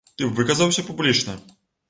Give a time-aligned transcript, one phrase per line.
[0.19, 1.39] Ты б выказаўся публічна?